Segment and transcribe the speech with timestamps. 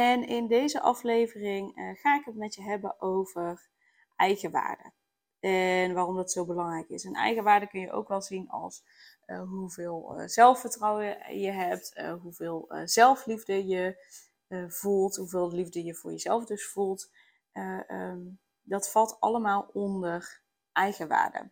[0.00, 3.68] En in deze aflevering uh, ga ik het met je hebben over
[4.16, 4.92] eigenwaarde.
[5.40, 7.04] En waarom dat zo belangrijk is.
[7.04, 8.82] En eigenwaarde kun je ook wel zien als
[9.26, 14.18] uh, hoeveel uh, zelfvertrouwen je hebt, hoeveel zelfliefde je
[14.68, 17.10] voelt, hoeveel liefde je voor jezelf dus voelt.
[17.88, 20.42] Um, dat valt allemaal onder
[20.72, 21.50] eigenwaarde.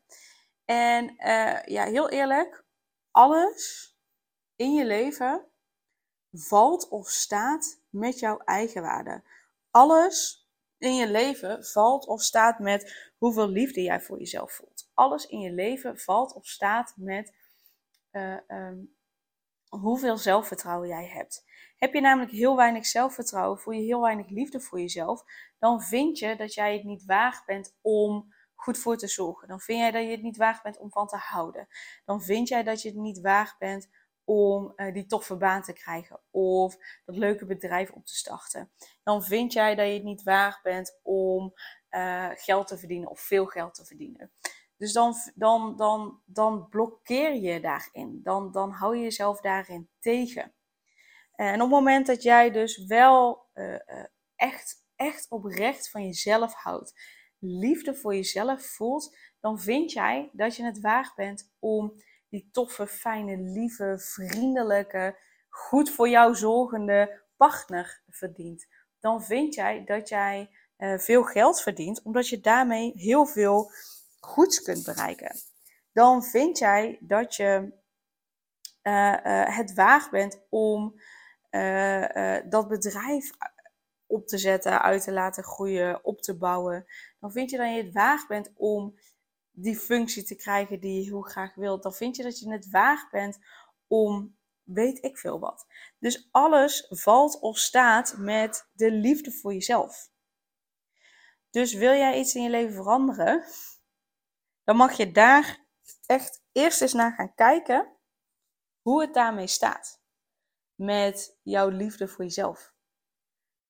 [0.64, 1.14] En
[1.64, 2.64] ja, heel eerlijk,
[3.10, 3.96] alles
[4.56, 5.46] in je leven
[6.32, 9.22] valt of staat met jouw eigenwaarde.
[9.70, 14.90] Alles in je leven valt of staat met hoeveel liefde jij voor jezelf voelt.
[14.94, 17.34] Alles in je leven valt of staat met
[18.12, 18.96] uh, um,
[19.68, 21.44] hoeveel zelfvertrouwen jij hebt.
[21.76, 25.24] Heb je namelijk heel weinig zelfvertrouwen, voel je heel weinig liefde voor jezelf,
[25.58, 29.48] dan vind je dat jij het niet waard bent om goed voor te zorgen.
[29.48, 31.68] Dan vind jij dat je het niet waard bent om van te houden.
[32.04, 33.88] Dan vind jij dat je het niet waard bent
[34.28, 38.70] om uh, die toffe baan te krijgen of dat leuke bedrijf op te starten.
[39.02, 41.54] Dan vind jij dat je het niet waard bent om
[41.90, 44.32] uh, geld te verdienen of veel geld te verdienen.
[44.76, 48.20] Dus dan, dan, dan, dan blokkeer je daarin.
[48.22, 50.54] Dan, dan hou je jezelf daarin tegen.
[51.34, 53.46] En op het moment dat jij dus wel
[54.36, 57.00] echt, echt oprecht van jezelf houdt,
[57.38, 62.86] liefde voor jezelf voelt, dan vind jij dat je het waard bent om die toffe,
[62.86, 65.18] fijne, lieve, vriendelijke,
[65.48, 68.66] goed voor jou zorgende partner verdient.
[69.00, 73.70] Dan vind jij dat jij uh, veel geld verdient, omdat je daarmee heel veel
[74.20, 75.36] goeds kunt bereiken.
[75.92, 77.72] Dan vind jij dat je
[78.82, 81.00] uh, uh, het waard bent om
[82.48, 83.30] dat bedrijf
[84.06, 86.86] op te zetten, uit te laten groeien, op te bouwen.
[87.20, 88.98] Dan vind je dat je het waard bent om
[89.60, 92.70] die functie te krijgen die je heel graag wilt, dan vind je dat je het
[92.70, 93.38] waard bent
[93.86, 95.66] om weet ik veel wat.
[95.98, 100.10] Dus alles valt of staat met de liefde voor jezelf.
[101.50, 103.44] Dus wil jij iets in je leven veranderen,
[104.64, 105.66] dan mag je daar
[106.06, 107.96] echt eerst eens naar gaan kijken
[108.82, 110.00] hoe het daarmee staat.
[110.74, 112.74] Met jouw liefde voor jezelf.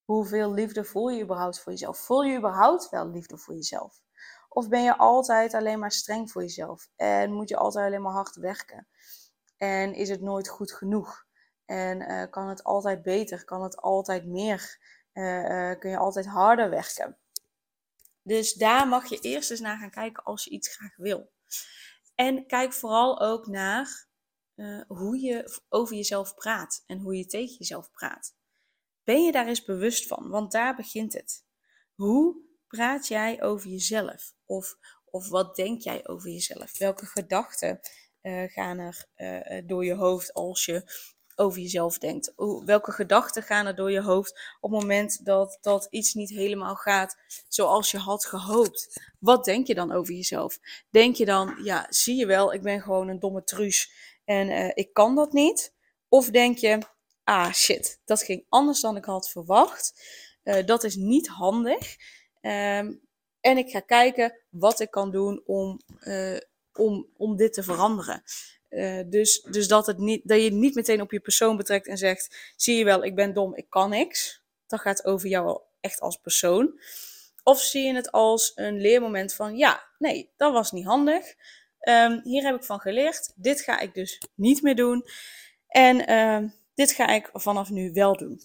[0.04, 1.98] Hoeveel liefde voel je überhaupt voor jezelf?
[1.98, 4.02] Voel je überhaupt wel liefde voor jezelf?
[4.58, 6.90] Of ben je altijd alleen maar streng voor jezelf?
[6.96, 8.88] En moet je altijd alleen maar hard werken?
[9.56, 11.26] En is het nooit goed genoeg?
[11.64, 13.44] En uh, kan het altijd beter?
[13.44, 14.78] Kan het altijd meer?
[15.12, 17.18] Uh, uh, kun je altijd harder werken?
[18.22, 21.32] Dus daar mag je eerst eens naar gaan kijken als je iets graag wil.
[22.14, 24.06] En kijk vooral ook naar
[24.86, 28.34] hoe je over jezelf praat en hoe je tegen jezelf praat.
[29.04, 30.28] Ben je daar eens bewust van?
[30.28, 31.44] Want daar begint het.
[31.94, 32.36] Hoe
[32.66, 34.36] praat jij over jezelf?
[34.48, 34.76] Of,
[35.10, 36.78] of wat denk jij over jezelf?
[36.78, 37.80] Welke gedachten
[38.22, 40.82] uh, gaan er uh, door je hoofd als je
[41.34, 42.32] over jezelf denkt?
[42.64, 46.74] welke gedachten gaan er door je hoofd op het moment dat, dat iets niet helemaal
[46.74, 47.16] gaat
[47.48, 49.00] zoals je had gehoopt?
[49.18, 50.58] Wat denk je dan over jezelf?
[50.90, 53.92] Denk je dan, ja, zie je wel, ik ben gewoon een domme truus
[54.24, 55.74] en ik kan dat niet?
[56.08, 56.78] Of denk je,
[57.24, 60.02] ah shit, dat ging anders dan ik had verwacht.
[60.64, 61.96] dat is niet handig.
[62.40, 63.07] Um,
[63.40, 66.36] en ik ga kijken wat ik kan doen om, uh,
[66.72, 68.22] om, om dit te veranderen.
[68.70, 71.86] Uh, dus dus dat, het niet, dat je het niet meteen op je persoon betrekt
[71.86, 74.42] en zegt: zie je wel, ik ben dom, ik kan niks.
[74.66, 76.80] Dat gaat over jou echt als persoon.
[77.42, 81.34] Of zie je het als een leermoment van: ja, nee, dat was niet handig.
[81.88, 83.32] Um, hier heb ik van geleerd.
[83.34, 85.04] Dit ga ik dus niet meer doen.
[85.68, 88.40] En uh, dit ga ik vanaf nu wel doen.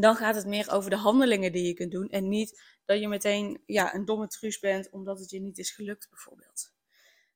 [0.00, 3.08] Dan gaat het meer over de handelingen die je kunt doen en niet dat je
[3.08, 6.72] meteen ja, een domme truus bent omdat het je niet is gelukt, bijvoorbeeld.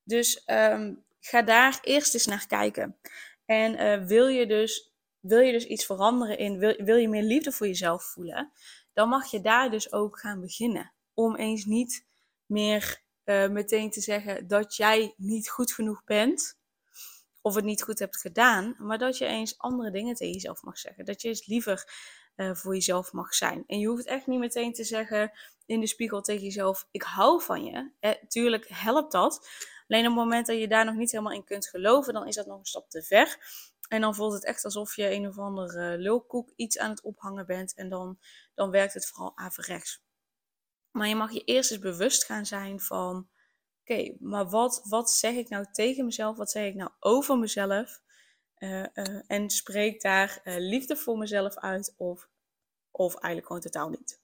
[0.03, 2.99] Dus um, ga daar eerst eens naar kijken.
[3.45, 7.23] En uh, wil, je dus, wil je dus iets veranderen in, wil, wil je meer
[7.23, 8.53] liefde voor jezelf voelen,
[8.93, 10.93] dan mag je daar dus ook gaan beginnen.
[11.15, 12.07] Om eens niet
[12.47, 16.61] meer uh, meteen te zeggen dat jij niet goed genoeg bent.
[17.41, 18.75] Of het niet goed hebt gedaan.
[18.79, 21.05] Maar dat je eens andere dingen tegen jezelf mag zeggen.
[21.05, 21.85] Dat je eens liever
[22.37, 23.65] uh, voor jezelf mag zijn.
[23.67, 25.33] En je hoeft echt niet meteen te zeggen
[25.67, 27.91] in de spiegel tegen jezelf: Ik hou van je.
[28.01, 29.49] Eh, tuurlijk helpt dat.
[29.89, 32.35] Alleen op het moment dat je daar nog niet helemaal in kunt geloven, dan is
[32.35, 33.39] dat nog een stap te ver.
[33.89, 37.47] En dan voelt het echt alsof je een of andere lulkoek iets aan het ophangen
[37.47, 37.75] bent.
[37.75, 38.19] En dan,
[38.55, 40.03] dan werkt het vooral averechts.
[40.91, 43.29] Maar je mag je eerst eens bewust gaan zijn van...
[43.81, 46.37] Oké, maar wat, wat zeg ik nou tegen mezelf?
[46.37, 48.02] Wat zeg ik nou over mezelf?
[48.63, 52.29] Uh, uh, en spreek daar uh, liefde voor mezelf uit of,
[52.91, 54.21] of eigenlijk gewoon totaal niet.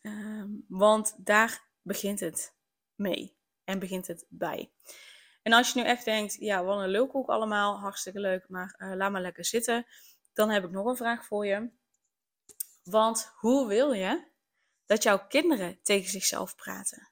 [0.00, 2.54] Ehm, want daar begint het
[2.94, 4.70] mee en begint het bij.
[5.42, 9.12] En als je nu echt denkt, ja, wat een lulkoek allemaal, hartstikke leuk, maar laat
[9.12, 9.86] maar lekker zitten.
[10.32, 11.70] Dan heb ik nog een vraag voor je.
[12.82, 14.24] Want hoe wil je
[14.86, 17.10] dat jouw kinderen tegen zichzelf praten?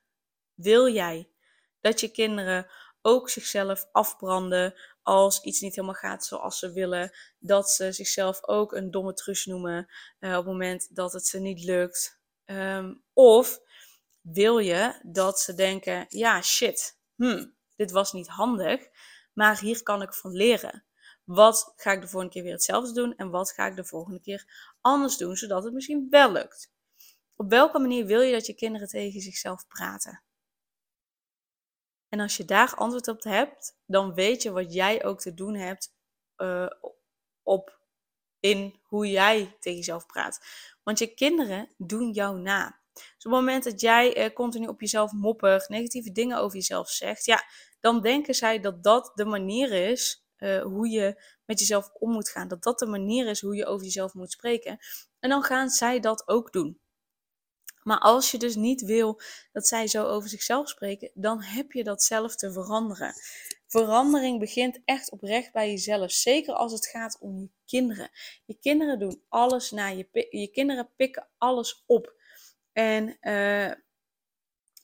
[0.54, 1.30] Wil jij
[1.80, 2.66] dat je kinderen
[3.02, 7.16] ook zichzelf afbranden als iets niet helemaal gaat zoals ze willen.
[7.38, 9.88] Dat ze zichzelf ook een domme trus noemen
[10.20, 12.20] uh, op het moment dat het ze niet lukt.
[12.44, 13.60] Um, of
[14.20, 18.88] wil je dat ze denken, ja shit, hmm, dit was niet handig,
[19.32, 20.84] maar hier kan ik van leren.
[21.24, 24.20] Wat ga ik de volgende keer weer hetzelfde doen en wat ga ik de volgende
[24.20, 26.70] keer anders doen, zodat het misschien wel lukt?
[27.36, 30.22] Op welke manier wil je dat je kinderen tegen zichzelf praten?
[32.12, 35.54] En als je daar antwoord op hebt, dan weet je wat jij ook te doen
[35.54, 35.94] hebt
[36.36, 36.70] uh,
[37.42, 37.78] op
[38.40, 40.40] in hoe jij tegen jezelf praat.
[40.82, 42.80] Want je kinderen doen jou na.
[42.92, 46.88] Dus op het moment dat jij uh, continu op jezelf moppert, negatieve dingen over jezelf
[46.88, 47.44] zegt, ja,
[47.80, 52.28] dan denken zij dat dat de manier is uh, hoe je met jezelf om moet
[52.28, 52.48] gaan.
[52.48, 54.78] Dat dat de manier is hoe je over jezelf moet spreken.
[55.20, 56.80] En dan gaan zij dat ook doen.
[57.82, 59.20] Maar als je dus niet wil
[59.52, 63.14] dat zij zo over zichzelf spreken, dan heb je dat zelf te veranderen.
[63.66, 66.10] Verandering begint echt oprecht bij jezelf.
[66.10, 68.10] Zeker als het gaat om je kinderen.
[68.44, 70.26] Je kinderen doen alles naar je.
[70.30, 72.14] Je kinderen pikken alles op.
[72.72, 73.72] En uh,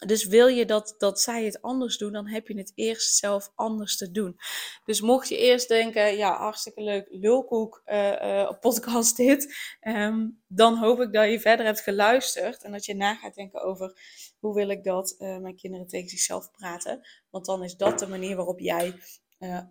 [0.06, 3.52] dus wil je dat, dat zij het anders doen, dan heb je het eerst zelf
[3.54, 4.38] anders te doen.
[4.84, 9.54] Dus mocht je eerst denken, ja, hartstikke leuk, lulkoek uh, uh, podcast dit.
[9.80, 13.62] Um, dan hoop ik dat je verder hebt geluisterd en dat je na gaat denken
[13.62, 14.00] over
[14.38, 17.08] hoe wil ik dat uh, mijn kinderen tegen zichzelf praten.
[17.30, 18.94] Want dan is dat de manier waarop jij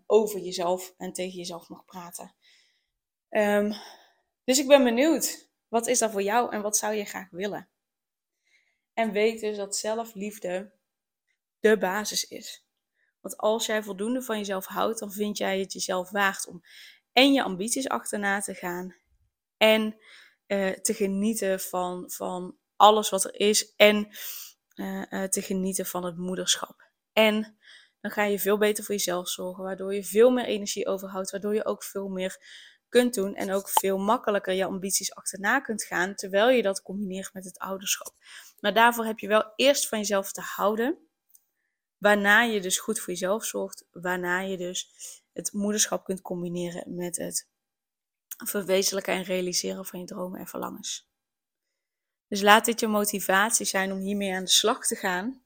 [0.05, 2.35] over jezelf en tegen jezelf mag praten.
[3.29, 3.73] Um,
[4.43, 7.69] dus ik ben benieuwd, wat is dat voor jou en wat zou je graag willen?
[8.97, 10.71] En weet dus dat zelfliefde
[11.59, 12.65] de basis is.
[13.21, 16.63] Want als jij voldoende van jezelf houdt, dan vind jij het jezelf waard om
[17.13, 18.95] en je ambities achterna te gaan
[19.57, 19.95] en
[20.47, 24.07] uh, te genieten van, van alles wat er is en
[24.75, 26.89] uh, uh, te genieten van het moederschap.
[27.13, 27.57] En
[28.01, 31.53] dan ga je veel beter voor jezelf zorgen, waardoor je veel meer energie overhoudt, waardoor
[31.53, 32.37] je ook veel meer
[32.89, 37.33] kunt doen en ook veel makkelijker je ambities achterna kunt gaan, terwijl je dat combineert
[37.33, 38.13] met het ouderschap.
[38.59, 40.97] Maar daarvoor heb je wel eerst van jezelf te houden,
[41.97, 44.91] waarna je dus goed voor jezelf zorgt, waarna je dus
[45.33, 47.47] het moederschap kunt combineren met het
[48.45, 51.09] verwezenlijken en realiseren van je dromen en verlangens.
[52.27, 55.41] Dus laat dit je motivatie zijn om hiermee aan de slag te gaan.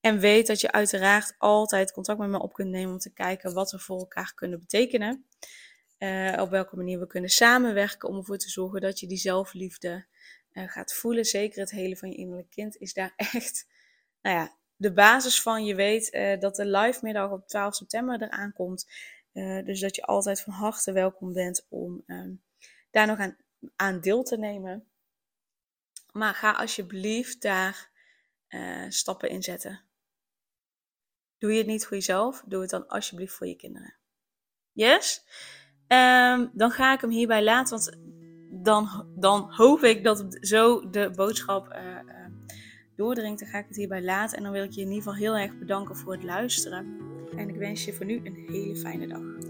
[0.00, 3.54] En weet dat je uiteraard altijd contact met me op kunt nemen om te kijken
[3.54, 5.26] wat we voor elkaar kunnen betekenen.
[6.00, 10.06] Uh, op welke manier we kunnen samenwerken om ervoor te zorgen dat je die zelfliefde
[10.52, 11.24] uh, gaat voelen.
[11.24, 13.66] Zeker het hele van je innerlijk kind is daar echt,
[14.22, 15.64] nou ja, de basis van.
[15.64, 18.88] Je weet uh, dat de live middag op 12 september eraan komt.
[19.64, 22.32] dus dat je altijd van harte welkom bent om ehm,
[22.90, 23.36] daar nog aan,
[23.76, 24.88] aan deel te nemen.
[26.12, 27.90] Maar ga alsjeblieft daar
[28.88, 29.80] stappen in zetten.
[31.38, 33.94] Doe je het niet voor jezelf, doe het dan alsjeblieft voor je kinderen.
[34.72, 35.24] Yes?
[35.92, 37.98] Um, dan ga ik hem hierbij laten, want
[38.50, 42.14] dan, dan hoop ik dat zo de boodschap uh, uh,
[42.96, 43.40] doordringt.
[43.40, 45.36] Dan ga ik het hierbij laten en dan wil ik je in ieder geval heel
[45.36, 46.96] erg bedanken voor het luisteren.
[47.36, 49.49] En ik wens je voor nu een hele fijne dag.